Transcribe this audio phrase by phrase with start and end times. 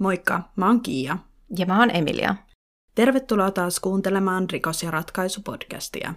[0.00, 1.18] Moikka, mä oon Kiia.
[1.58, 2.36] Ja mä oon Emilia.
[2.94, 6.14] Tervetuloa taas kuuntelemaan Rikos- ja ratkaisupodcastia.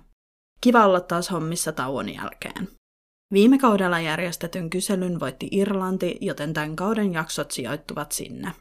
[0.62, 2.68] Kiva olla taas hommissa tauon jälkeen.
[3.34, 8.54] Viime kaudella järjestetyn kyselyn voitti Irlanti, joten tämän kauden jaksot sijoittuvat sinne.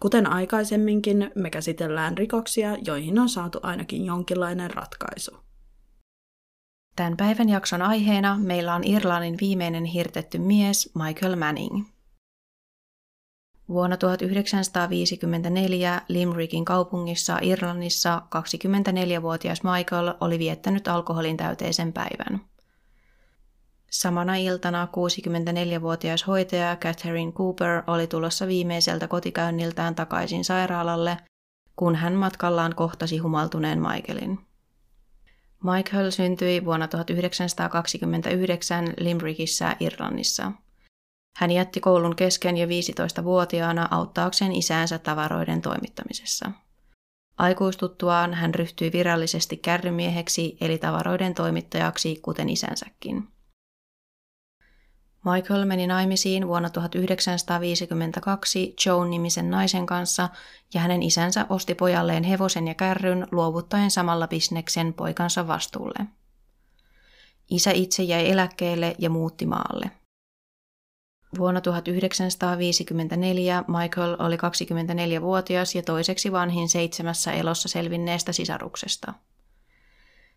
[0.00, 5.36] Kuten aikaisemminkin, me käsitellään rikoksia, joihin on saatu ainakin jonkinlainen ratkaisu.
[6.96, 11.86] Tämän päivän jakson aiheena meillä on Irlannin viimeinen hirtetty mies Michael Manning.
[13.70, 22.40] Vuonna 1954 Limrickin kaupungissa Irlannissa 24-vuotias Michael oli viettänyt alkoholin täyteisen päivän.
[23.90, 24.88] Samana iltana
[25.78, 31.16] 64-vuotias hoitaja Catherine Cooper oli tulossa viimeiseltä kotikäynniltään takaisin sairaalalle,
[31.76, 34.38] kun hän matkallaan kohtasi humaltuneen Michaelin.
[35.64, 40.52] Michael syntyi vuonna 1929 Limrickissä Irlannissa.
[41.36, 46.50] Hän jätti koulun kesken jo 15-vuotiaana auttaakseen isäänsä tavaroiden toimittamisessa.
[47.38, 53.28] Aikuistuttuaan hän ryhtyi virallisesti kärrymieheksi eli tavaroiden toimittajaksi, kuten isänsäkin.
[55.24, 60.28] Michael meni naimisiin vuonna 1952 Joan-nimisen naisen kanssa
[60.74, 66.06] ja hänen isänsä osti pojalleen hevosen ja kärryn luovuttaen samalla bisneksen poikansa vastuulle.
[67.50, 69.90] Isä itse jäi eläkkeelle ja muutti maalle.
[71.38, 79.14] Vuonna 1954 Michael oli 24-vuotias ja toiseksi vanhin seitsemässä elossa selvinneestä sisaruksesta.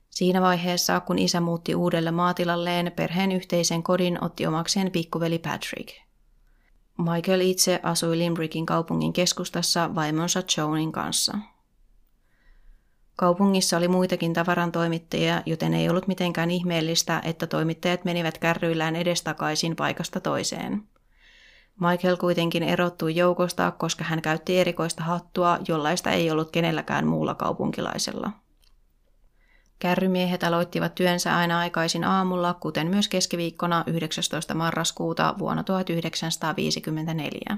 [0.09, 5.89] Siinä vaiheessa, kun isä muutti uudelle maatilalleen, perheen yhteisen kodin otti omakseen pikkuveli Patrick.
[6.97, 11.37] Michael itse asui Limrickin kaupungin keskustassa vaimonsa Joanin kanssa.
[13.15, 20.19] Kaupungissa oli muitakin tavarantoimittajia, joten ei ollut mitenkään ihmeellistä, että toimittajat menivät kärryillään edestakaisin paikasta
[20.19, 20.83] toiseen.
[21.79, 28.31] Michael kuitenkin erottui joukosta, koska hän käytti erikoista hattua, jollaista ei ollut kenelläkään muulla kaupunkilaisella.
[29.79, 34.53] Kärrymiehet aloittivat työnsä aina aikaisin aamulla, kuten myös keskiviikkona 19.
[34.53, 37.57] marraskuuta vuonna 1954.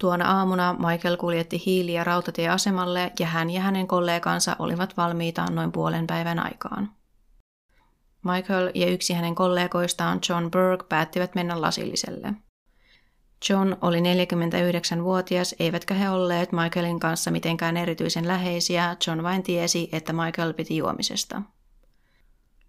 [0.00, 6.06] Tuona aamuna Michael kuljetti hiiliä rautatieasemalle ja hän ja hänen kollegansa olivat valmiita noin puolen
[6.06, 6.90] päivän aikaan.
[8.22, 12.32] Michael ja yksi hänen kollegoistaan John Burke päättivät mennä lasilliselle.
[13.50, 20.12] John oli 49-vuotias, eivätkä he olleet Michaelin kanssa mitenkään erityisen läheisiä, John vain tiesi, että
[20.12, 21.42] Michael piti juomisesta.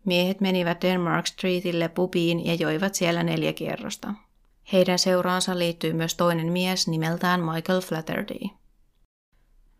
[0.06, 4.14] Miehet menivät Denmark Streetille pubiin ja joivat siellä neljä kierrosta.
[4.74, 8.40] Heidän seuraansa liittyi myös toinen mies nimeltään Michael Flatterty.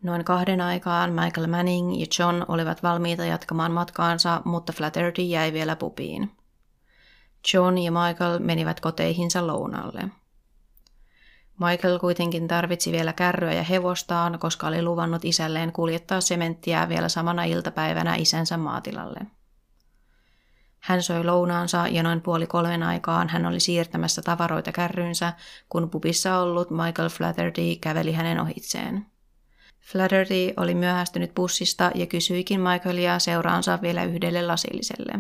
[0.03, 5.75] Noin kahden aikaan Michael Manning ja John olivat valmiita jatkamaan matkaansa, mutta Flatterty jäi vielä
[5.75, 6.31] pubiin.
[7.53, 10.09] John ja Michael menivät koteihinsa lounalle.
[11.59, 17.44] Michael kuitenkin tarvitsi vielä kärryä ja hevostaan, koska oli luvannut isälleen kuljettaa sementtiä vielä samana
[17.44, 19.19] iltapäivänä isänsä maatilalle.
[20.81, 25.33] Hän soi lounaansa ja noin puoli kolmen aikaan hän oli siirtämässä tavaroita kärryynsä,
[25.69, 29.05] kun pubissa ollut Michael Flatterty käveli hänen ohitseen.
[29.79, 35.19] Flatterty oli myöhästynyt bussista ja kysyikin Michaelia seuraansa vielä yhdelle lasilliselle.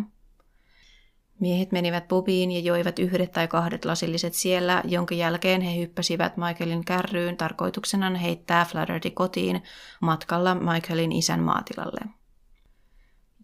[1.39, 6.85] Miehet menivät pubiin ja joivat yhdet tai kahdet lasilliset siellä, jonka jälkeen he hyppäsivät Michaelin
[6.85, 9.63] kärryyn tarkoituksena heittää Flatterty kotiin
[9.99, 12.20] matkalla Michaelin isän maatilalle.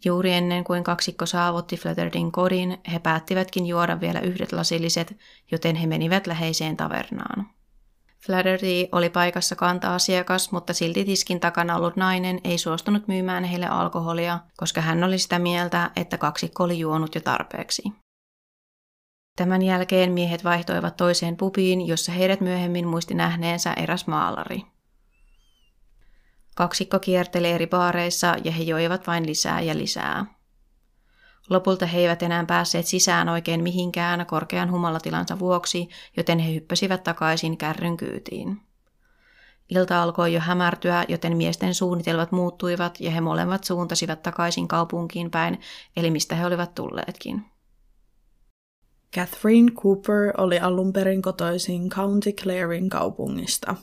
[0.06, 5.18] Juuri ennen kuin kaksikko saavutti Flattertyn kodin, he päättivätkin juoda vielä yhdet lasilliset,
[5.52, 7.48] joten he menivät läheiseen tavernaan.
[8.26, 14.40] Flatterty oli paikassa kanta-asiakas, mutta silti tiskin takana ollut nainen ei suostunut myymään heille alkoholia,
[14.58, 17.84] koska hän oli sitä mieltä, että kaksikko oli juonut jo tarpeeksi.
[19.36, 24.62] Tämän jälkeen miehet vaihtoivat toiseen pubiin, jossa heidät myöhemmin muisti nähneensä eräs maalari.
[26.58, 30.26] Kaksikko kierteli eri baareissa ja he joivat vain lisää ja lisää.
[31.50, 37.58] Lopulta he eivät enää päässeet sisään oikein mihinkään korkean humalatilansa vuoksi, joten he hyppäsivät takaisin
[37.58, 38.62] kärryn kyytiin.
[39.70, 45.60] Ilta alkoi jo hämärtyä, joten miesten suunnitelmat muuttuivat ja he molemmat suuntasivat takaisin kaupunkiin päin,
[45.98, 47.46] eli mistä he olivat tulleetkin.
[49.16, 53.76] Catherine Cooper oli alun perin kotoisin County Clarein kaupungista.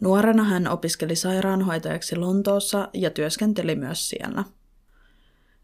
[0.00, 4.44] Nuorena hän opiskeli sairaanhoitajaksi Lontoossa ja työskenteli myös siellä–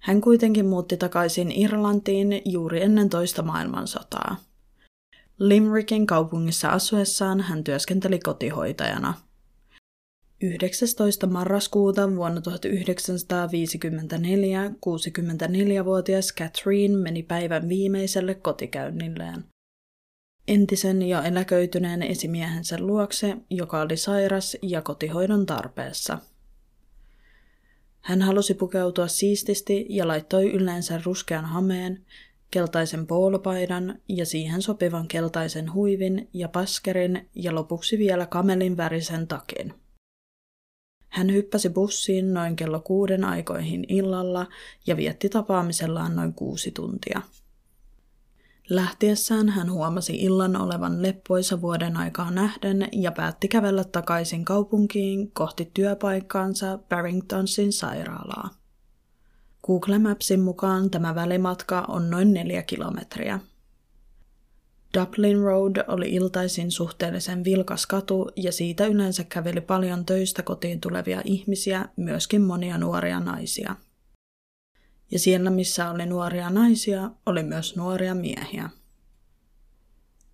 [0.03, 4.37] hän kuitenkin muutti takaisin Irlantiin juuri ennen toista maailmansotaa.
[5.39, 9.15] Limrickin kaupungissa asuessaan hän työskenteli kotihoitajana.
[10.43, 11.27] 19.
[11.27, 19.45] marraskuuta vuonna 1954 64-vuotias Catherine meni päivän viimeiselle kotikäynnilleen.
[20.49, 26.19] Entisen ja eläköityneen esimiehensä luokse, joka oli sairas ja kotihoidon tarpeessa.
[28.01, 32.05] Hän halusi pukeutua siististi ja laittoi yleensä ruskean hameen,
[32.51, 39.75] keltaisen poolopaidan ja siihen sopivan keltaisen huivin ja paskerin ja lopuksi vielä kamelin värisen takin.
[41.09, 44.47] Hän hyppäsi bussiin noin kello kuuden aikoihin illalla
[44.87, 47.23] ja vietti tapaamisellaan noin kuusi tuntia.
[48.73, 55.71] Lähtiessään hän huomasi illan olevan leppoisa vuoden aikaa nähden ja päätti kävellä takaisin kaupunkiin kohti
[55.75, 58.51] työpaikkaansa Barringtonsin sairaalaa.
[59.67, 63.41] Google Mapsin mukaan tämä välimatka on noin neljä kilometriä.
[64.99, 71.23] Dublin Road oli iltaisin suhteellisen vilkas katu ja siitä yleensä käveli paljon töistä kotiin tulevia
[71.25, 73.77] ihmisiä, myöskin monia nuoria naisia.
[75.13, 78.71] Ja siellä missä oli nuoria naisia, oli myös nuoria miehiä.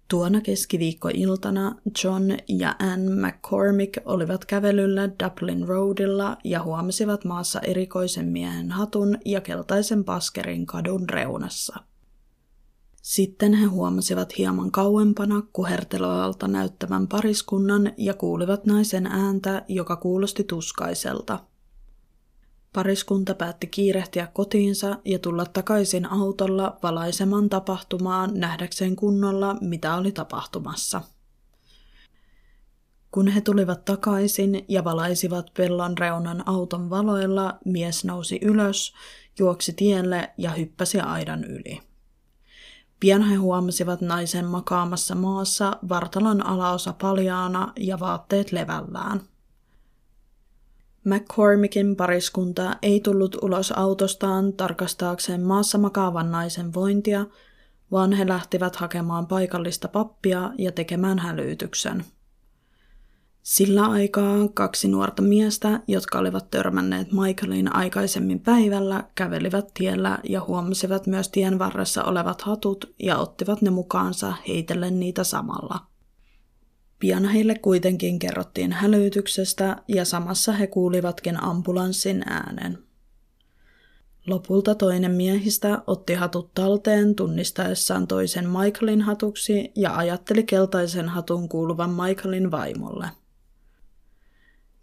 [0.09, 8.71] Tuona keskiviikkoiltana John ja Anne McCormick olivat kävelyllä Dublin Roadilla ja huomasivat maassa erikoisen miehen
[8.71, 11.77] hatun ja keltaisen paskerin kadun reunassa.
[13.03, 21.39] Sitten he huomasivat hieman kauempana kuherteloalta näyttävän pariskunnan ja kuulivat naisen ääntä, joka kuulosti tuskaiselta.
[22.73, 31.03] Pariskunta päätti kiirehtiä kotiinsa ja tulla takaisin autolla valaisemaan tapahtumaan nähdäkseen kunnolla, mitä oli tapahtumassa.
[33.11, 38.93] Kun he tulivat takaisin ja valaisivat pellon reunan auton valoilla, mies nousi ylös,
[39.39, 41.81] juoksi tielle ja hyppäsi aidan yli.
[43.01, 49.21] Pian he huomasivat naisen makaamassa maassa, vartalon alaosa paljaana ja vaatteet levällään.
[51.09, 57.27] McCormickin pariskunta ei tullut ulos autostaan tarkastaakseen maassa makaavan naisen vointia,
[57.93, 62.05] vaan he lähtivät hakemaan paikallista pappia ja tekemään hälytyksen.
[63.43, 71.07] Sillä aikaa kaksi nuorta miestä, jotka olivat törmänneet Michaelin aikaisemmin päivällä, kävelivät tiellä ja huomasivat
[71.07, 75.81] myös tien varressa olevat hatut ja ottivat ne mukaansa heitellen niitä samalla.
[76.99, 82.79] Pian heille kuitenkin kerrottiin hälytyksestä ja samassa he kuulivatkin ambulanssin äänen.
[84.27, 91.91] Lopulta toinen miehistä otti hatut talteen tunnistaessaan toisen Michaelin hatuksi ja ajatteli keltaisen hatun kuuluvan
[91.91, 93.09] Michaelin vaimolle.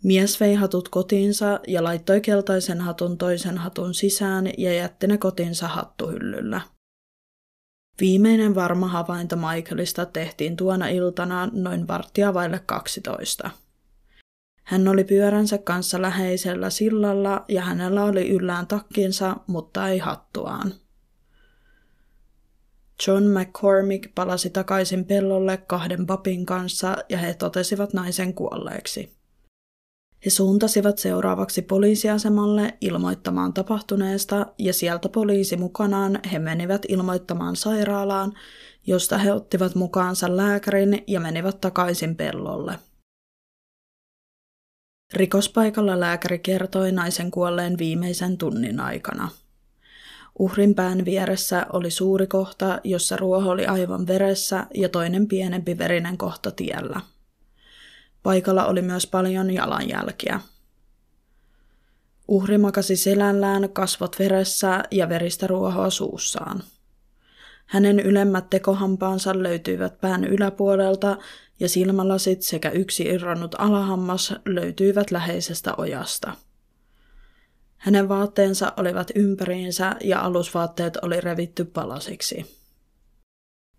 [0.03, 5.67] Mies vei hatut kotiinsa ja laittoi keltaisen hatun toisen hatun sisään ja jätti ne kotinsa
[5.67, 6.61] hattuhyllyllä.
[7.99, 13.49] Viimeinen varma havainto Michaelista tehtiin tuona iltana noin varttia vaille 12.
[14.63, 20.73] Hän oli pyöränsä kanssa läheisellä sillalla ja hänellä oli yllään takkinsa, mutta ei hattuaan.
[23.07, 29.15] John McCormick palasi takaisin pellolle kahden papin kanssa ja he totesivat naisen kuolleeksi.
[30.25, 38.33] He suuntasivat seuraavaksi poliisiasemalle ilmoittamaan tapahtuneesta ja sieltä poliisi mukanaan he menivät ilmoittamaan sairaalaan,
[38.87, 42.79] josta he ottivat mukaansa lääkärin ja menivät takaisin pellolle.
[45.13, 49.29] Rikospaikalla lääkäri kertoi naisen kuolleen viimeisen tunnin aikana.
[50.39, 56.17] Uhrin pään vieressä oli suuri kohta, jossa ruoho oli aivan veressä ja toinen pienempi verinen
[56.17, 57.01] kohta tiellä.
[58.25, 60.39] Paikalla oli myös paljon jalanjälkiä.
[62.27, 66.63] Uhri makasi selällään, kasvot veressä ja veristä ruohoa suussaan.
[67.65, 71.17] Hänen ylemmät tekohampaansa löytyivät pään yläpuolelta
[71.59, 76.33] ja silmälasit sekä yksi irronnut alahammas löytyivät läheisestä ojasta.
[77.77, 82.64] Hänen vaatteensa olivat ympäriinsä ja alusvaatteet oli revitty palasiksi.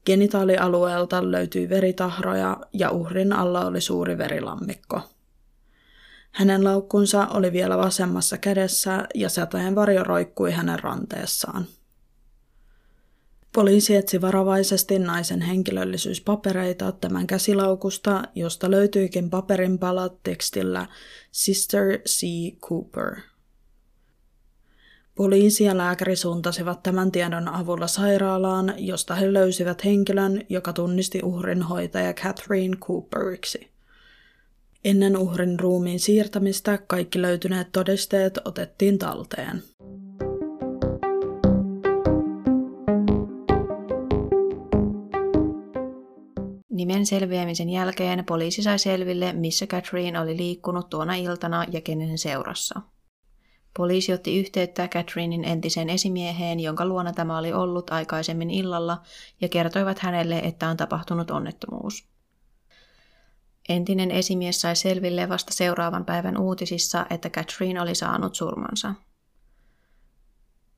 [0.07, 5.01] Genitaalialueelta löytyi veritahroja ja uhrin alla oli suuri verilammikko.
[6.31, 11.67] Hänen laukkunsa oli vielä vasemmassa kädessä ja säteen varjo roikkui hänen ranteessaan.
[13.55, 20.87] Poliisi etsi varovaisesti naisen henkilöllisyyspapereita tämän käsilaukusta, josta löytyikin paperinpalat tekstillä
[21.33, 22.27] Sister C.
[22.61, 23.17] Cooper–
[25.17, 31.63] Poliisi ja lääkäri suuntasivat tämän tiedon avulla sairaalaan, josta he löysivät henkilön, joka tunnisti uhrin
[31.63, 33.71] hoitaja Catherine Cooperiksi.
[34.85, 39.63] Ennen uhrin ruumiin siirtämistä kaikki löytyneet todisteet otettiin talteen.
[46.71, 52.81] Nimen selviämisen jälkeen poliisi sai selville, missä Catherine oli liikkunut tuona iltana ja kenen seurassa.
[53.77, 59.03] Poliisi otti yhteyttä Catherinein entiseen esimieheen, jonka luona tämä oli ollut aikaisemmin illalla,
[59.41, 62.09] ja kertoivat hänelle, että on tapahtunut onnettomuus.
[63.69, 68.95] Entinen esimies sai selville vasta seuraavan päivän uutisissa, että Catherine oli saanut surmansa.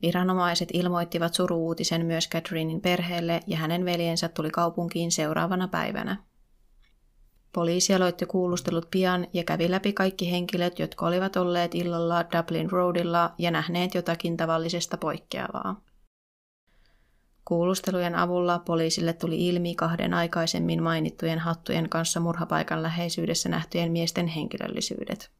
[0.02, 6.27] Viranomaiset ilmoittivat suruuutisen myös Catherinein perheelle ja hänen veljensä tuli kaupunkiin seuraavana päivänä.
[7.58, 13.34] Poliisi aloitti kuulustelut pian ja kävi läpi kaikki henkilöt, jotka olivat olleet illalla Dublin Roadilla
[13.38, 15.80] ja nähneet jotakin tavallisesta poikkeavaa.
[17.44, 25.30] Kuulustelujen avulla poliisille tuli ilmi kahden aikaisemmin mainittujen hattujen kanssa murhapaikan läheisyydessä nähtyjen miesten henkilöllisyydet.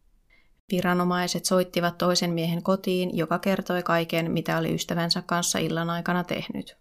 [0.73, 6.77] Viranomaiset soittivat toisen miehen kotiin, joka kertoi kaiken, mitä oli ystävänsä kanssa illan aikana tehnyt.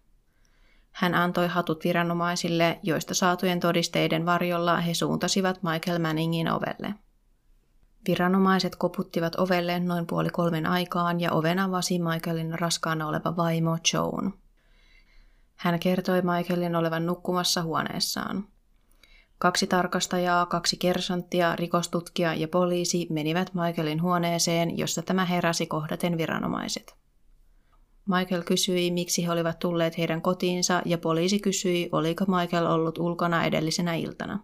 [0.98, 6.94] Hän antoi hatut viranomaisille, joista saatujen todisteiden varjolla he suuntasivat Michael Manningin ovelle.
[8.08, 14.34] Viranomaiset koputtivat ovelle noin puoli kolmen aikaan ja oven avasi Michaelin raskaana oleva vaimo Joan.
[15.56, 18.44] Hän kertoi Michaelin olevan nukkumassa huoneessaan.
[19.38, 27.07] Kaksi tarkastajaa, kaksi kersanttia, rikostutkija ja poliisi menivät Michaelin huoneeseen, jossa tämä heräsi kohdaten viranomaiset.
[28.08, 33.44] Michael kysyi, miksi he olivat tulleet heidän kotiinsa, ja poliisi kysyi, oliko Michael ollut ulkona
[33.44, 34.38] edellisenä iltana.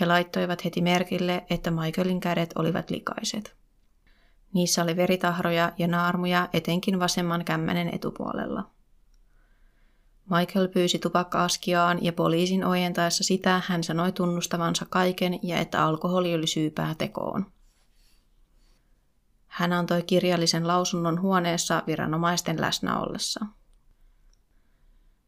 [0.00, 3.56] He laittoivat heti merkille, että Michaelin kädet olivat likaiset.
[4.54, 8.70] Niissä oli veritahroja ja naarmuja etenkin vasemman kämmenen etupuolella.
[10.30, 16.46] Michael pyysi tupakka-askiaan ja poliisin ojentaessa sitä hän sanoi tunnustavansa kaiken ja että alkoholi oli
[16.46, 17.46] syypää tekoon.
[19.54, 23.46] Hän antoi kirjallisen lausunnon huoneessa viranomaisten läsnä ollessa.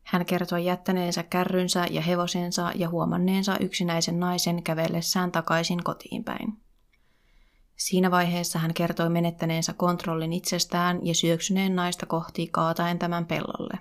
[0.03, 6.63] Hän kertoi jättäneensä kärrynsä ja hevosensa ja huomanneensa yksinäisen naisen kävellessään takaisin kotiin päin.
[7.77, 13.79] Siinä vaiheessa hän kertoi menettäneensä kontrollin itsestään ja syöksyneen naista kohti kaataen tämän pellolle.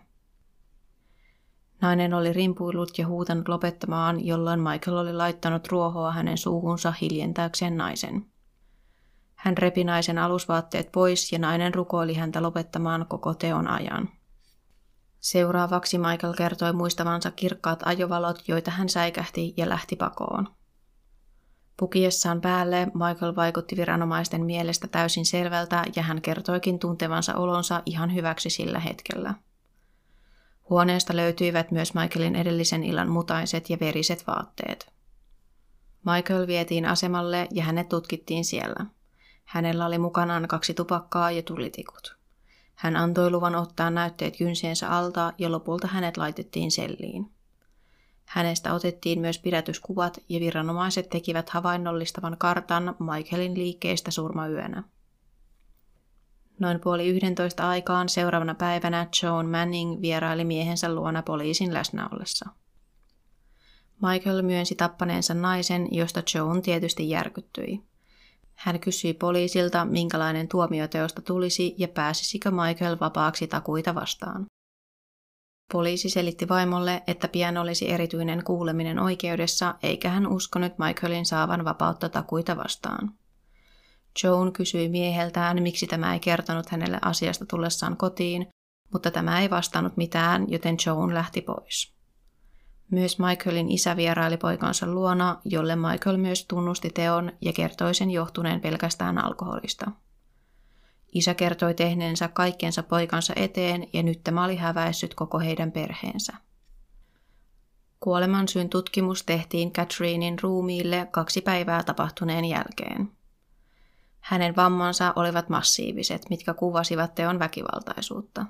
[1.82, 8.35] Nainen oli rimpuillut ja huutanut lopettamaan, jolloin Michael oli laittanut ruohoa hänen suuhunsa hiljentääkseen naisen.
[9.46, 14.10] Hän repi naisen alusvaatteet pois ja nainen rukoili häntä lopettamaan koko teon ajan.
[15.20, 20.48] Seuraavaksi Michael kertoi muistavansa kirkkaat ajovalot, joita hän säikähti ja lähti pakoon.
[21.78, 28.50] Pukiessaan päälle Michael vaikutti viranomaisten mielestä täysin selvältä ja hän kertoikin tuntevansa olonsa ihan hyväksi
[28.50, 29.34] sillä hetkellä.
[30.70, 34.94] Huoneesta löytyivät myös Michaelin edellisen illan mutaiset ja veriset vaatteet.
[36.06, 38.86] Michael vietiin asemalle ja hänet tutkittiin siellä.
[39.46, 42.18] Hänellä oli mukanaan kaksi tupakkaa ja tulitikut.
[42.76, 47.32] Hän antoi luvan ottaa näytteet kynsiensä alta ja lopulta hänet laitettiin selliin.
[48.26, 54.84] Hänestä otettiin myös pidätyskuvat ja viranomaiset tekivät havainnollistavan kartan Michaelin liikkeistä surmayönä.
[56.60, 62.50] Noin puoli yhdentoista aikaan seuraavana päivänä Joan Manning vieraili miehensä luona poliisin läsnä ollessa.
[64.02, 67.84] Michael myönsi tappaneensa naisen, josta Joan tietysti järkyttyi.
[68.56, 74.46] Hän kysyi poliisilta, minkälainen tuomioteosta tulisi ja pääsisikö Michael vapaaksi takuita vastaan.
[75.72, 82.10] Poliisi selitti vaimolle, että pian olisi erityinen kuuleminen oikeudessa, eikä hän uskonut Michaelin saavan vapautta
[82.10, 83.12] takuita vastaan.
[84.24, 88.48] Joan kysyi mieheltään, miksi tämä ei kertonut hänelle asiasta tullessaan kotiin,
[88.94, 91.95] mutta tämä ei vastannut mitään, joten Joan lähti pois.
[92.92, 98.62] Myös Michaelin isä vieraili poikansa luona, jolle Michael myös tunnusti teon ja kertoi sen johtuneen
[98.62, 99.92] pelkästään alkoholista.
[101.14, 106.34] Isä kertoi tehneensä kaikkensa poikansa eteen ja nyt tämä oli häväissyt koko heidän perheensä.
[108.00, 113.12] Kuolemansyyn tutkimus tehtiin Catherinein ruumiille kaksi päivää tapahtuneen jälkeen.
[114.20, 118.46] Hänen vammansa olivat massiiviset, mitkä kuvasivat teon väkivaltaisuutta.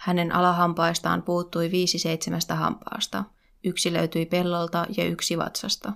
[0.00, 3.24] Hänen alahampaistaan puuttui viisi seitsemästä hampaasta.
[3.64, 5.92] Yksi löytyi pellolta ja yksi vatsasta.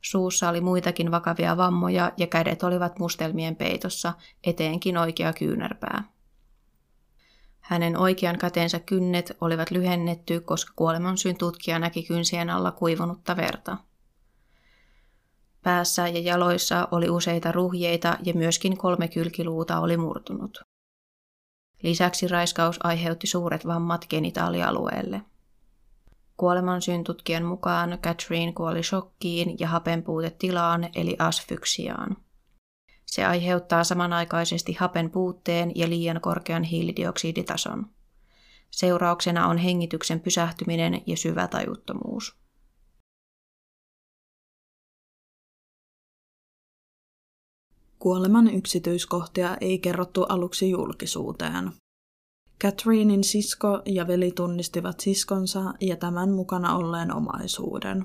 [0.00, 4.12] Suussa oli muitakin vakavia vammoja ja kädet olivat mustelmien peitossa,
[4.44, 6.04] eteenkin oikea kyynärpää.
[7.60, 13.76] Hänen oikean kätensä kynnet olivat lyhennetty, koska kuolemansyyn tutkija näki kynsien alla kuivunutta verta.
[15.62, 20.73] Päässä ja jaloissa oli useita ruhjeita ja myöskin kolme kylkiluuta oli murtunut.
[21.84, 25.22] Lisäksi raiskaus aiheutti suuret vammat genitaalialueelle.
[26.36, 32.16] Kuolemansyyn tutkijan mukaan Catherine kuoli shokkiin ja hapenpuutetilaan eli asfyksiaan.
[33.06, 37.86] Se aiheuttaa samanaikaisesti hapen puutteen ja liian korkean hiilidioksiditason.
[38.70, 42.36] Seurauksena on hengityksen pysähtyminen ja syvä tajuttomuus.
[48.04, 51.72] Kuoleman yksityiskohtia ei kerrottu aluksi julkisuuteen.
[52.60, 58.04] Catherinein sisko ja veli tunnistivat siskonsa ja tämän mukana olleen omaisuuden.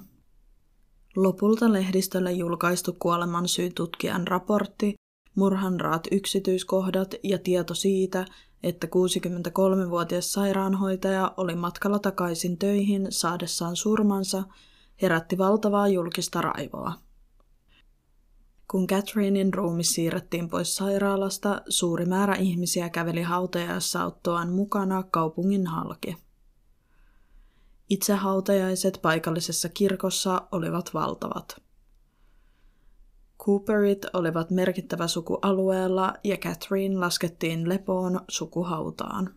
[1.16, 4.96] Lopulta lehdistölle julkaistu kuoleman tutkijan raportti,
[5.36, 8.26] murhan raat yksityiskohdat ja tieto siitä,
[8.64, 14.44] että 63-vuotias sairaanhoitaja oli matkalla takaisin töihin saadessaan surmansa,
[15.02, 17.09] herätti valtavaa julkista raivoa.
[18.72, 26.18] Kun Catherinein ruumi siirrettiin pois sairaalasta, suuri määrä ihmisiä käveli hautajaissauttoaan mukana kaupungin halki.
[27.90, 31.62] Itse hautajaiset paikallisessa kirkossa olivat valtavat.
[33.40, 39.36] Cooperit olivat merkittävä suku alueella ja Catherine laskettiin lepoon sukuhautaan.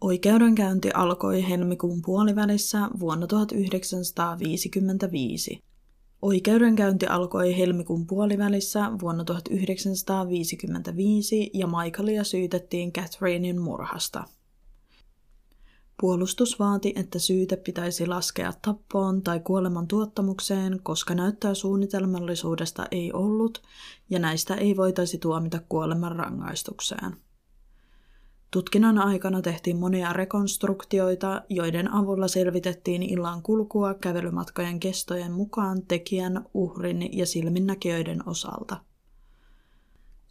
[0.00, 5.71] Oikeudenkäynti alkoi helmikuun puolivälissä vuonna 1955.
[6.22, 14.24] Oikeudenkäynti alkoi helmikuun puolivälissä vuonna 1955 ja Michaelia syytettiin Catherinein murhasta.
[16.00, 23.62] Puolustus vaati, että syyte pitäisi laskea tappoon tai kuoleman tuottamukseen, koska näyttää suunnitelmallisuudesta ei ollut
[24.10, 27.16] ja näistä ei voitaisi tuomita kuoleman rangaistukseen.
[28.52, 37.18] Tutkinnan aikana tehtiin monia rekonstruktioita, joiden avulla selvitettiin illan kulkua kävelymatkojen kestojen mukaan tekijän, uhrin
[37.18, 38.76] ja silminnäkijöiden osalta–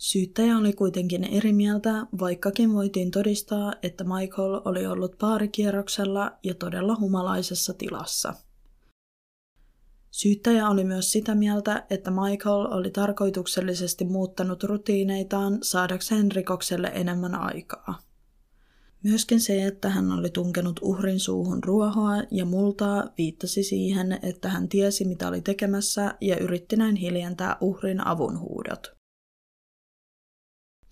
[0.01, 6.95] Syyttäjä oli kuitenkin eri mieltä, vaikkakin voitiin todistaa, että Michael oli ollut paarikierroksella ja todella
[6.99, 8.33] humalaisessa tilassa.
[10.11, 17.99] Syyttäjä oli myös sitä mieltä, että Michael oli tarkoituksellisesti muuttanut rutiineitaan saadakseen rikokselle enemmän aikaa.
[19.03, 24.69] Myöskin se, että hän oli tunkenut uhrin suuhun ruohoa ja multaa, viittasi siihen, että hän
[24.69, 28.95] tiesi mitä oli tekemässä ja yritti näin hiljentää uhrin avunhuudot.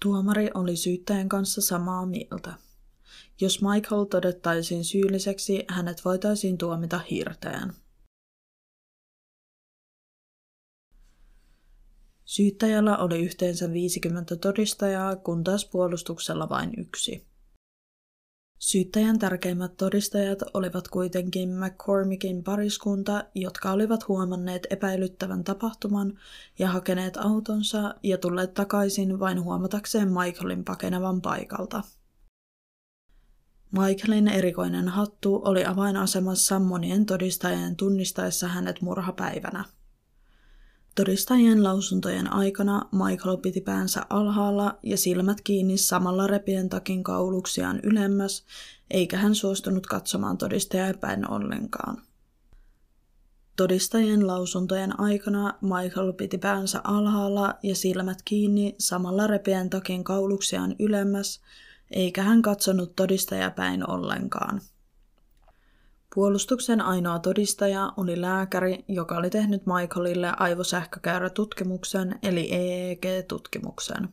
[0.02, 2.54] Tuomari oli syyttäjän kanssa samaa mieltä.
[3.42, 7.74] Jos Michael todettaisiin syylliseksi, hänet voitaisiin tuomita hirteen.
[12.26, 17.29] Syyttäjällä oli yhteensä 50 todistajaa, kun taas puolustuksella vain yksi.
[18.60, 26.20] Syyttäjän tärkeimmät todistajat olivat kuitenkin McCormickin pariskunta, jotka olivat huomanneet epäilyttävän tapahtuman
[26.60, 31.84] ja hakeneet autonsa ja tulleet takaisin vain huomatakseen Michaelin pakenevan paikalta.
[33.72, 39.66] Michaelin erikoinen hattu oli avainasemassa monien todistajien tunnistaessa hänet murhapäivänä.
[41.00, 48.46] Todistajien lausuntojen aikana Michael piti päänsä alhaalla ja silmät kiinni samalla repien takin kauluksiaan ylemmäs,
[48.92, 52.02] eikä hän suostunut katsomaan todistajaa päin ollenkaan.
[53.56, 61.42] Todistajien lausuntojen aikana Michael piti päänsä alhaalla ja silmät kiinni samalla repien takin kauluksiaan ylemmäs,
[61.92, 64.62] eikä hän katsonut todistajaa päin ollenkaan.
[66.16, 74.10] Puolustuksen ainoa todistaja oli lääkäri, joka oli tehnyt Michaelille aivosähkökäyrätutkimuksen eli EEG-tutkimuksen.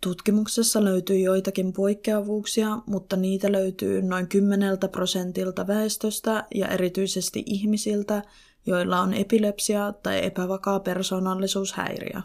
[0.00, 8.22] Tutkimuksessa löytyi joitakin poikkeavuuksia, mutta niitä löytyy noin 10 prosentilta väestöstä ja erityisesti ihmisiltä,
[8.66, 12.22] joilla on epilepsia tai epävakaa persoonallisuushäiriö.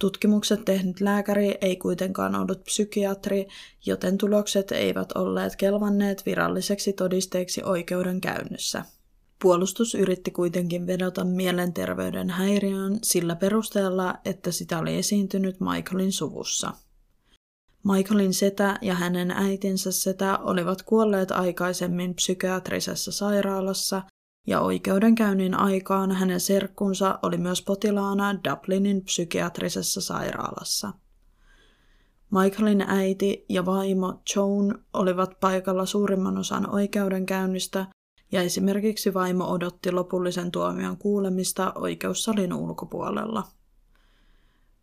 [0.00, 3.48] Tutkimukset tehnyt lääkäri ei kuitenkaan ollut psykiatri,
[3.86, 8.84] joten tulokset eivät olleet kelvanneet viralliseksi todisteeksi oikeudenkäynnissä.
[9.42, 16.72] Puolustus yritti kuitenkin vedota mielenterveyden häiriöön sillä perusteella, että sitä oli esiintynyt Michaelin suvussa.
[17.84, 24.02] Michaelin setä ja hänen äitinsä setä olivat kuolleet aikaisemmin psykiatrisessa sairaalassa
[24.46, 30.92] ja oikeudenkäynnin aikaan hänen serkkunsa oli myös potilaana Dublinin psykiatrisessa sairaalassa.
[32.30, 37.86] Michaelin äiti ja vaimo Joan olivat paikalla suurimman osan oikeudenkäynnistä
[38.32, 43.44] ja esimerkiksi vaimo odotti lopullisen tuomion kuulemista oikeussalin ulkopuolella.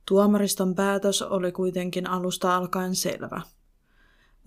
[0.08, 3.42] Tuomariston päätös oli kuitenkin alusta alkaen selvä–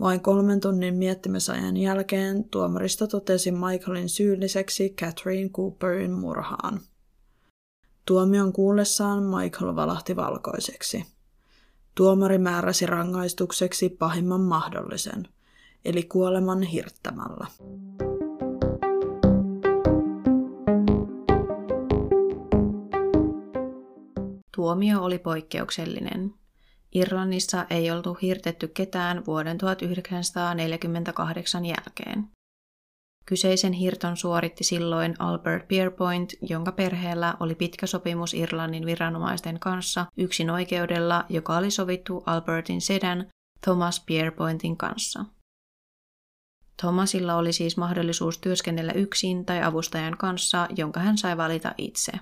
[0.01, 6.81] vain kolmen tunnin miettimisajan jälkeen tuomarista totesi Michaelin syylliseksi Catherine Cooperin murhaan.
[8.07, 11.07] Tuomion kuullessaan Michael valahti valkoiseksi.
[11.95, 15.29] Tuomari määräsi rangaistukseksi pahimman mahdollisen,
[15.85, 17.47] eli kuoleman hirttämällä.
[24.57, 26.40] Tuomio oli poikkeuksellinen.
[26.95, 32.29] Irlannissa ei oltu hirtetty ketään vuoden 1948 jälkeen.
[33.27, 40.51] Kyseisen hirton suoritti silloin Albert Pierpoint, jonka perheellä oli pitkä sopimus Irlannin viranomaisten kanssa yksin
[40.51, 43.29] oikeudella, joka oli sovittu Albertin sedän
[43.65, 45.25] Thomas Pierpointin kanssa.
[46.81, 52.13] Thomasilla oli siis mahdollisuus työskennellä yksin tai avustajan kanssa, jonka hän sai valita itse.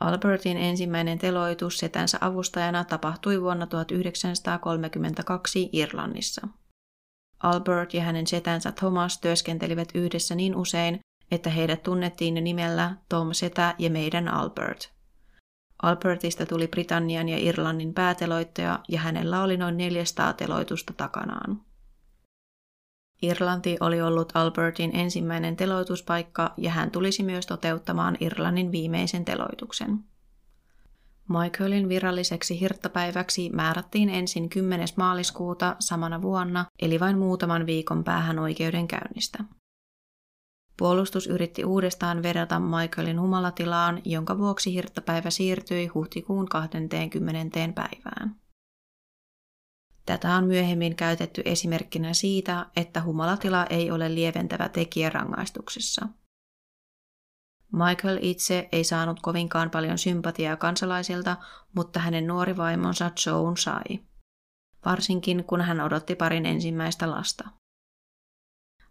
[0.00, 6.48] Albertin ensimmäinen teloitus setänsä avustajana tapahtui vuonna 1932 Irlannissa.
[7.42, 13.74] Albert ja hänen setänsä Thomas työskentelivät yhdessä niin usein, että heidät tunnettiin nimellä Tom Setä
[13.78, 14.92] ja meidän Albert.
[15.82, 21.60] Albertista tuli Britannian ja Irlannin pääteloittaja ja hänellä oli noin 400 teloitusta takanaan.
[23.22, 30.04] Irlanti oli ollut Albertin ensimmäinen teloituspaikka ja hän tulisi myös toteuttamaan Irlannin viimeisen teloituksen.
[31.28, 34.88] Michaelin viralliseksi hirttapäiväksi määrättiin ensin 10.
[34.96, 39.44] maaliskuuta samana vuonna, eli vain muutaman viikon päähän oikeudenkäynnistä.
[40.76, 47.48] Puolustus yritti uudestaan vedota Michaelin humalatilaan, jonka vuoksi hirttapäivä siirtyi huhtikuun 20.
[47.74, 48.39] päivään.
[50.06, 56.08] Tätä on myöhemmin käytetty esimerkkinä siitä, että humalatila ei ole lieventävä tekijä rangaistuksessa.
[57.72, 61.36] Michael itse ei saanut kovinkaan paljon sympatiaa kansalaisilta,
[61.76, 64.00] mutta hänen nuori vaimonsa Joan sai.
[64.84, 67.48] Varsinkin kun hän odotti parin ensimmäistä lasta.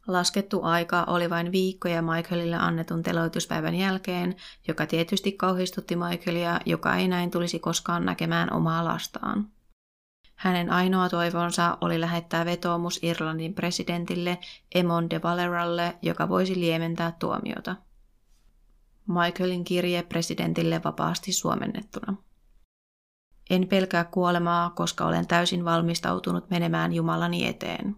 [0.08, 4.36] Laskettu aika oli vain viikkoja Michaelille annetun teloituspäivän jälkeen,
[4.68, 9.52] joka tietysti kauhistutti Michaelia, joka ei näin tulisi koskaan näkemään omaa lastaan.
[10.40, 14.38] Hänen ainoa toivonsa oli lähettää vetoomus Irlannin presidentille
[14.76, 17.76] Emon de Valeralle, joka voisi liementää tuomiota.
[19.08, 22.16] Michaelin kirje presidentille vapaasti suomennettuna.
[23.50, 27.96] En pelkää kuolemaa, koska olen täysin valmistautunut menemään Jumalani eteen.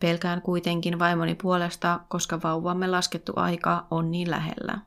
[0.00, 4.78] Pelkään kuitenkin vaimoni puolesta, koska vauvamme laskettu aika on niin lähellä.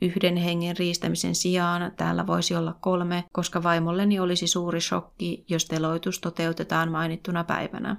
[0.00, 6.20] Yhden hengen riistämisen sijaan täällä voisi olla kolme, koska vaimolleni olisi suuri shokki, jos teloitus
[6.20, 7.96] toteutetaan mainittuna päivänä.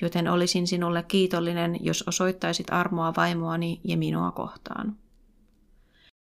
[0.00, 4.96] Joten olisin sinulle kiitollinen, jos osoittaisit armoa vaimoani ja minua kohtaan.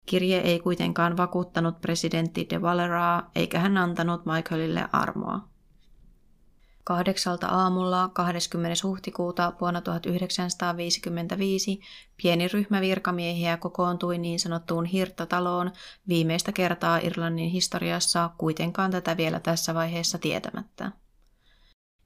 [0.06, 5.51] Kirje ei kuitenkaan vakuuttanut presidentti de Valeraa, eikä hän antanut Michaelille armoa.
[6.84, 8.76] Kahdeksalta aamulla 20.
[8.84, 11.82] huhtikuuta vuonna 1955
[12.22, 15.72] pieni ryhmä virkamiehiä kokoontui niin sanottuun hirttataloon
[16.08, 20.92] viimeistä kertaa Irlannin historiassa kuitenkaan tätä vielä tässä vaiheessa tietämättä.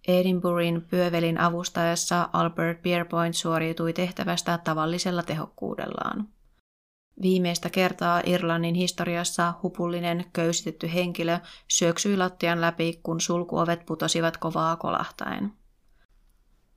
[0.07, 6.27] Edinburghin pyövelin avustajassa Albert Pierpoint suoriutui tehtävästä tavallisella tehokkuudellaan.
[7.21, 15.53] Viimeistä kertaa Irlannin historiassa hupullinen, köysitetty henkilö syöksyi lattian läpi, kun sulkuovet putosivat kovaa kolahtaen.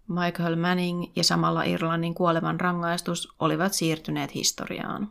[0.09, 5.11] Michael Manning ja samalla Irlannin kuoleman rangaistus olivat siirtyneet historiaan.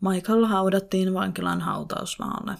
[0.00, 2.54] Michael haudattiin vankilan hautausmaalle.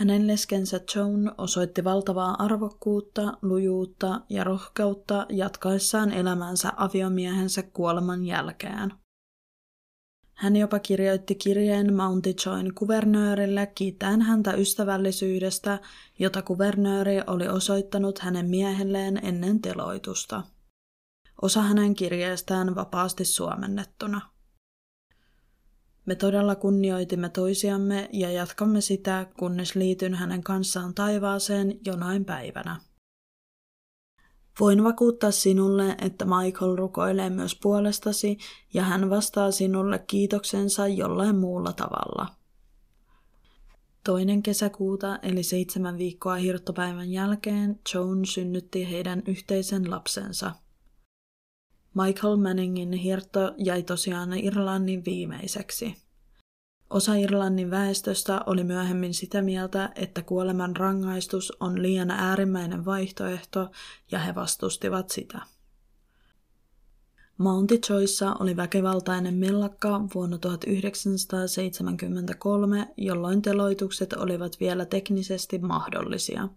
[0.00, 8.92] Hänen leskensä Joan osoitti valtavaa arvokkuutta, lujuutta ja rohkeutta jatkaessaan elämänsä aviomiehensä kuoleman jälkeen.
[10.34, 15.78] Hän jopa kirjoitti kirjeen Mountjoyn kuvernöörille kiittäen häntä ystävällisyydestä,
[16.18, 20.42] jota kuvernööri oli osoittanut hänen miehelleen ennen teloitusta.
[21.42, 24.20] Osa hänen kirjeestään vapaasti suomennettuna.
[26.06, 32.80] Me todella kunnioitimme toisiamme ja jatkamme sitä, kunnes liityn hänen kanssaan taivaaseen jonain päivänä.
[34.60, 38.38] Voin vakuuttaa sinulle, että Michael rukoilee myös puolestasi
[38.74, 42.26] ja hän vastaa sinulle kiitoksensa jollain muulla tavalla.
[44.04, 50.52] Toinen kesäkuuta eli seitsemän viikkoa hirttopäivän jälkeen Joan synnytti heidän yhteisen lapsensa.
[51.94, 55.96] Michael Manningin hirtto jäi tosiaan Irlannin viimeiseksi.
[56.90, 63.70] Osa Irlannin väestöstä oli myöhemmin sitä mieltä, että kuoleman rangaistus on liian äärimmäinen vaihtoehto
[64.10, 65.38] ja he vastustivat sitä.
[67.38, 76.48] Mountjoyssa oli väkivaltainen mellakka vuonna 1973, jolloin teloitukset olivat vielä teknisesti mahdollisia–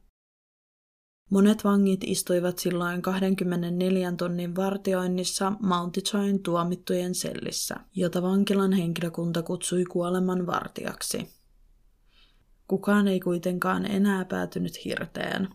[1.30, 10.46] Monet vangit istuivat silloin 24 tunnin vartioinnissa Mountjoyn tuomittujen sellissä, jota vankilan henkilökunta kutsui kuoleman
[10.46, 11.30] vartijaksi.
[12.68, 15.50] Kukaan ei kuitenkaan enää päätynyt hirteen.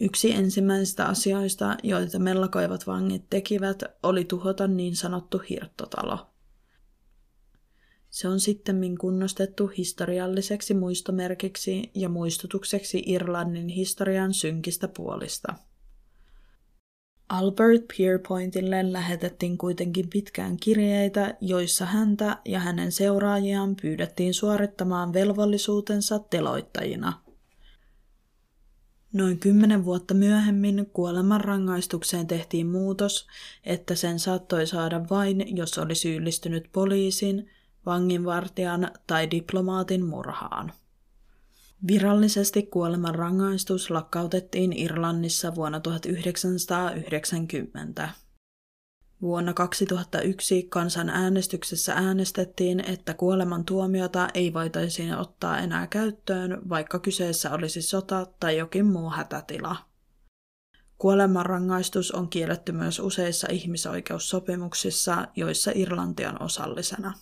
[0.00, 6.18] Yksi ensimmäisistä asioista, joita mellakoivat vangit tekivät, oli tuhota niin sanottu hirttotalo–
[8.10, 15.54] se on sitten kunnostettu historialliseksi muistomerkiksi ja muistutukseksi Irlannin historian synkistä puolista.
[17.28, 27.12] Albert Pierpointille lähetettiin kuitenkin pitkään kirjeitä, joissa häntä ja hänen seuraajiaan pyydettiin suorittamaan velvollisuutensa teloittajina.
[29.12, 33.26] Noin kymmenen vuotta myöhemmin kuolemanrangaistukseen tehtiin muutos,
[33.64, 37.50] että sen saattoi saada vain, jos oli syyllistynyt poliisin,
[37.86, 40.72] vanginvartijan tai diplomaatin murhaan.
[41.86, 48.08] Virallisesti kuolemanrangaistus lakkautettiin Irlannissa vuonna 1990.
[49.22, 58.26] Vuonna 2001 kansanäänestyksessä äänestettiin, että kuolemantuomiota ei voitaisiin ottaa enää käyttöön, vaikka kyseessä olisi sota
[58.40, 59.76] tai jokin muu hätätila.
[60.98, 67.12] Kuolemanrangaistus on kielletty myös useissa ihmisoikeussopimuksissa, joissa Irlanti on osallisena.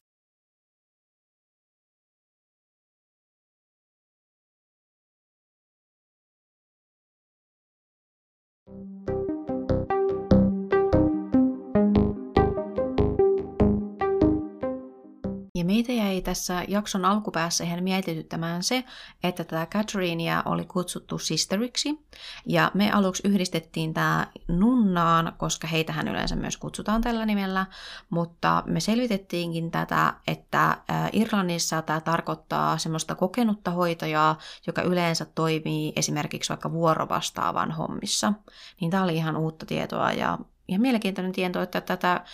[15.68, 18.84] Meitä jäi tässä jakson alkupäässä ihan mietityttämään se,
[19.22, 22.06] että tätä Catherinea oli kutsuttu sisteriksi.
[22.46, 27.66] Ja me aluksi yhdistettiin tämä nunnaan, koska heitähän yleensä myös kutsutaan tällä nimellä.
[28.10, 30.78] Mutta me selvitettiinkin tätä, että
[31.12, 38.32] Irlannissa tämä tarkoittaa semmoista kokenutta hoitajaa, joka yleensä toimii esimerkiksi vaikka vuorovastaavan hommissa.
[38.80, 42.24] Niin tämä oli ihan uutta tietoa ja ihan mielenkiintoinen tieto, että tätä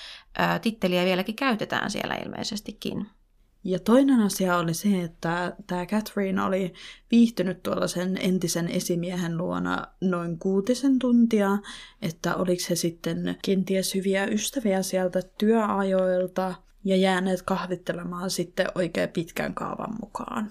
[0.63, 3.11] titteliä vieläkin käytetään siellä ilmeisestikin.
[3.65, 6.73] Ja toinen asia oli se, että tämä Catherine oli
[7.11, 11.59] viihtynyt tuolla sen entisen esimiehen luona noin kuutisen tuntia,
[12.03, 19.55] että oliko he sitten kenties hyviä ystäviä sieltä työajoilta ja jääneet kahvittelemaan sitten oikein pitkän
[19.55, 20.51] kaavan mukaan.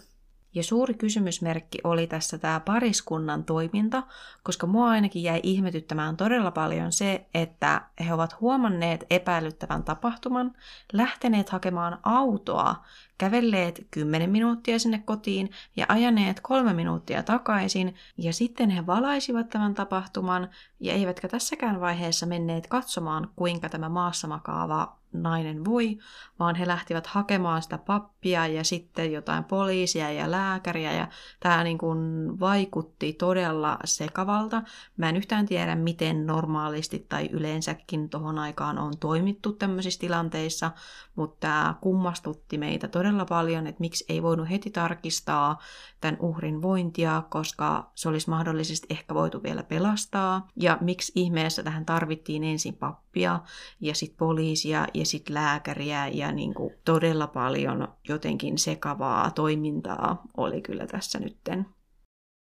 [0.53, 4.03] Ja suuri kysymysmerkki oli tässä tämä pariskunnan toiminta,
[4.43, 10.53] koska mua ainakin jäi ihmetyttämään todella paljon se, että he ovat huomanneet epäilyttävän tapahtuman,
[10.93, 12.75] lähteneet hakemaan autoa,
[13.17, 19.73] kävelleet 10 minuuttia sinne kotiin ja ajaneet kolme minuuttia takaisin, ja sitten he valaisivat tämän
[19.73, 25.97] tapahtuman, ja eivätkä tässäkään vaiheessa menneet katsomaan, kuinka tämä maassa makaava nainen voi,
[26.39, 31.08] vaan he lähtivät hakemaan sitä pappia ja sitten jotain poliisia ja lääkäriä ja
[31.39, 31.99] tämä niin kuin
[32.39, 34.62] vaikutti todella sekavalta.
[34.97, 40.71] Mä en yhtään tiedä, miten normaalisti tai yleensäkin tuohon aikaan on toimittu tämmöisissä tilanteissa,
[41.15, 45.60] mutta tämä kummastutti meitä todella paljon, että miksi ei voinut heti tarkistaa
[46.02, 51.86] tämän uhrin vointia, koska se olisi mahdollisesti ehkä voitu vielä pelastaa, ja miksi ihmeessä tähän
[51.86, 53.39] tarvittiin ensin pappia
[53.80, 60.62] ja sitten poliisia ja sitten lääkäriä ja niin kuin todella paljon jotenkin sekavaa toimintaa oli
[60.62, 61.65] kyllä tässä nytten.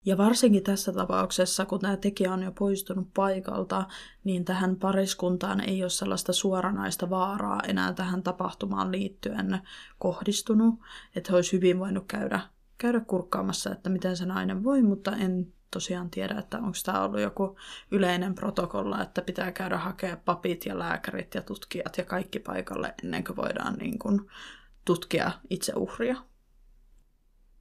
[0.06, 3.88] Ja varsinkin tässä tapauksessa, kun tämä tekijä on jo poistunut paikalta,
[4.24, 9.62] niin tähän pariskuntaan ei ole sellaista suoranaista vaaraa enää tähän tapahtumaan liittyen
[10.00, 10.76] kohdistunut.
[11.16, 12.40] Että he olisi hyvin voinut käydä,
[12.78, 17.22] käydä kurkkaamassa, että miten se nainen voi, mutta en tosiaan tiedä, että onko tämä ollut
[17.22, 17.58] joku
[17.92, 23.24] yleinen protokolla, että pitää käydä hakea papit ja lääkärit ja tutkijat ja kaikki paikalle ennen
[23.24, 24.22] kuin voidaan niin kuin
[24.86, 26.16] tutkia itse uhria.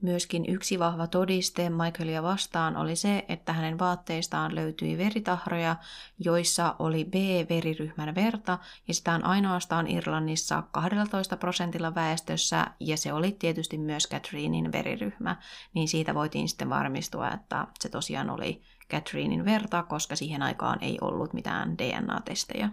[0.04, 5.76] Myöskin yksi vahva todiste Michaelia vastaan oli se, että hänen vaatteistaan löytyi veritahroja,
[6.18, 13.32] joissa oli B-veriryhmän verta, ja sitä on ainoastaan Irlannissa 12 prosentilla väestössä, ja se oli
[13.32, 15.36] tietysti myös Catherinein veriryhmä,
[15.74, 20.98] niin siitä voitiin sitten varmistua, että se tosiaan oli Catherinein verta, koska siihen aikaan ei
[21.00, 22.70] ollut mitään DNA-testejä.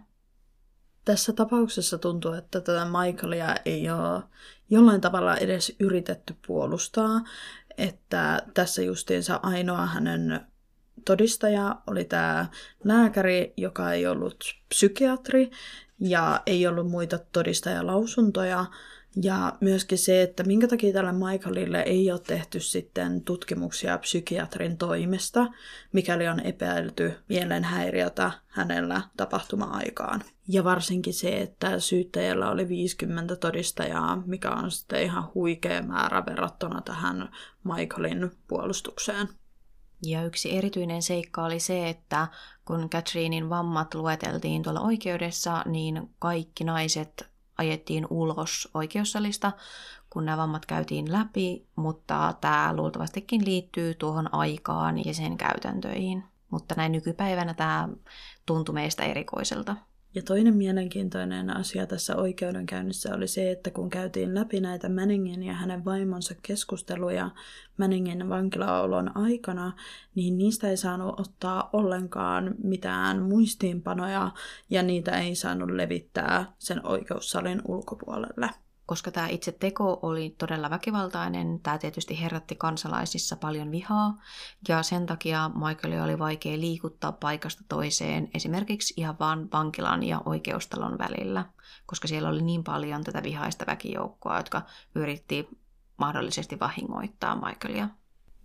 [1.06, 4.24] Tässä tapauksessa tuntuu, että tätä Michaelia ei ole
[4.70, 7.22] jollain tavalla edes yritetty puolustaa,
[7.78, 10.42] että tässä justiinsa ainoa hänen
[11.06, 12.46] todistaja oli tämä
[12.84, 15.52] lääkäri, joka ei ollut psykiatri
[16.00, 18.66] ja ei ollut muita todistajalausuntoja,
[19.16, 25.48] ja myöskin se, että minkä takia tälle Michaelille ei ole tehty sitten tutkimuksia psykiatrin toimesta,
[25.94, 30.24] mikäli on epäilty mielenhäiriötä hänellä tapahtuma-aikaan.
[30.48, 36.82] Ja varsinkin se, että syyttäjällä oli 50 todistajaa, mikä on sitten ihan huikea määrä verrattuna
[36.82, 37.30] tähän
[37.64, 39.30] Michaelin puolustukseen.
[40.06, 42.28] Ja yksi erityinen seikka oli se, että
[42.66, 47.31] kun Catherinein vammat lueteltiin tuolla oikeudessa, niin kaikki naiset
[47.62, 49.52] ajettiin ulos oikeussalista,
[50.10, 56.24] kun nämä vammat käytiin läpi, mutta tämä luultavastikin liittyy tuohon aikaan ja sen käytäntöihin.
[56.50, 57.90] Mutta näin nykypäivänä tämä
[58.46, 59.76] tuntui meistä erikoiselta.
[60.16, 65.54] Ja toinen mielenkiintoinen asia tässä oikeudenkäynnissä oli se, että kun käytiin läpi näitä Manningin ja
[65.54, 67.30] hänen vaimonsa keskusteluja
[67.78, 69.74] Manningin vankilaolon aikana,
[70.16, 74.32] niin niistä ei saanut ottaa ollenkaan mitään muistiinpanoja
[74.70, 78.50] ja niitä ei saanut levittää sen oikeussalin ulkopuolelle
[78.92, 84.18] koska tämä itse teko oli todella väkivaltainen, tämä tietysti herätti kansalaisissa paljon vihaa,
[84.68, 90.98] ja sen takia Michael oli vaikea liikuttaa paikasta toiseen, esimerkiksi ihan vaan vankilan ja oikeustalon
[90.98, 91.46] välillä,
[91.86, 94.62] koska siellä oli niin paljon tätä vihaista väkijoukkoa, jotka
[94.96, 95.50] yritti
[95.98, 97.90] mahdollisesti vahingoittaa Michaelia.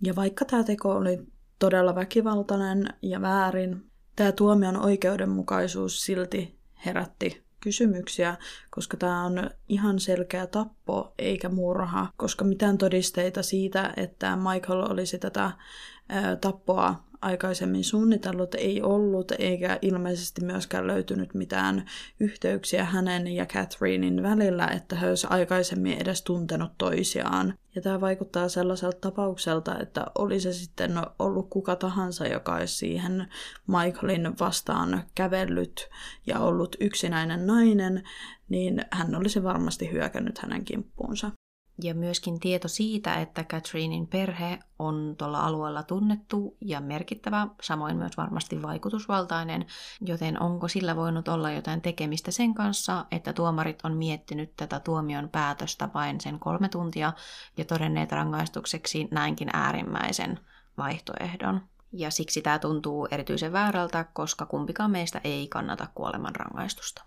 [0.03, 1.19] Ja vaikka tämä teko oli
[1.59, 8.35] todella väkivaltainen ja väärin, tämä tuomion oikeudenmukaisuus silti herätti kysymyksiä,
[8.69, 15.19] koska tämä on ihan selkeä tappo eikä murha, koska mitään todisteita siitä, että Michael olisi
[15.19, 15.51] tätä
[16.41, 21.85] tappoa aikaisemmin suunnitellut ei ollut, eikä ilmeisesti myöskään löytynyt mitään
[22.19, 27.53] yhteyksiä hänen ja Catherinein välillä, että he olisivat aikaisemmin edes tuntenut toisiaan.
[27.75, 33.27] Ja tämä vaikuttaa sellaiselta tapaukselta, että oli se sitten ollut kuka tahansa, joka olisi siihen
[33.67, 35.89] Michaelin vastaan kävellyt
[36.27, 38.03] ja ollut yksinäinen nainen,
[38.49, 41.31] niin hän olisi varmasti hyökännyt hänen kimppuunsa.
[41.83, 48.17] Ja myöskin tieto siitä, että Catherinein perhe on tuolla alueella tunnettu ja merkittävä, samoin myös
[48.17, 49.65] varmasti vaikutusvaltainen,
[50.01, 55.29] joten onko sillä voinut olla jotain tekemistä sen kanssa, että tuomarit on miettinyt tätä tuomion
[55.29, 57.13] päätöstä vain sen kolme tuntia
[57.57, 60.39] ja todenneet rangaistukseksi näinkin äärimmäisen
[60.77, 61.61] vaihtoehdon.
[61.91, 67.06] Ja siksi tämä tuntuu erityisen väärältä, koska kumpikaan meistä ei kannata kuoleman rangaistusta.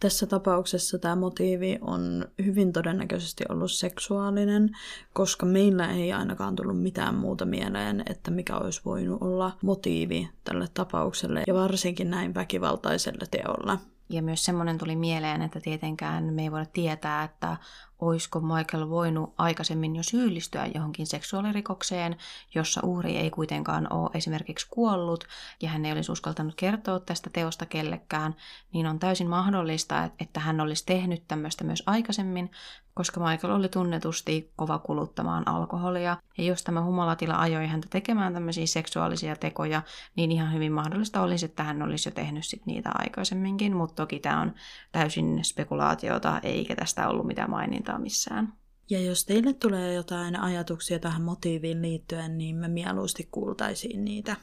[0.00, 4.70] Tässä tapauksessa tämä motiivi on hyvin todennäköisesti ollut seksuaalinen,
[5.12, 10.66] koska meillä ei ainakaan tullut mitään muuta mieleen, että mikä olisi voinut olla motiivi tälle
[10.74, 13.78] tapaukselle ja varsinkin näin väkivaltaiselle teolle.
[14.08, 17.56] Ja myös semmoinen tuli mieleen, että tietenkään me ei voida tietää, että
[17.98, 22.16] olisiko Michael voinut aikaisemmin jo syyllistyä johonkin seksuaalirikokseen,
[22.54, 25.24] jossa uhri ei kuitenkaan ole esimerkiksi kuollut
[25.62, 28.36] ja hän ei olisi uskaltanut kertoa tästä teosta kellekään,
[28.72, 32.50] niin on täysin mahdollista, että hän olisi tehnyt tämmöistä myös aikaisemmin,
[32.98, 36.16] koska Michael oli tunnetusti kova kuluttamaan alkoholia.
[36.38, 39.82] Ja jos tämä humalatila ajoi häntä tekemään tämmöisiä seksuaalisia tekoja,
[40.16, 44.18] niin ihan hyvin mahdollista olisi, että hän olisi jo tehnyt sit niitä aikaisemminkin, mutta toki
[44.18, 44.54] tämä on
[44.92, 48.52] täysin spekulaatiota, eikä tästä ollut mitään mainintaa missään.
[48.90, 54.36] Ja jos teille tulee jotain ajatuksia tähän motiiviin liittyen, niin me mieluusti kuultaisiin niitä.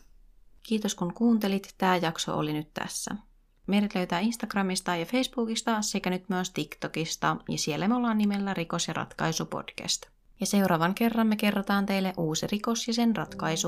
[0.63, 1.75] Kiitos kun kuuntelit.
[1.77, 3.15] Tämä jakso oli nyt tässä.
[3.67, 8.87] Meidät löytää Instagramista ja Facebookista sekä nyt myös TikTokista, ja siellä me ollaan nimellä Rikos-
[8.87, 10.05] ja ratkaisu podcast.
[10.39, 13.67] Ja seuraavan kerran me kerrotaan teille uusi rikos ja sen ratkaisu.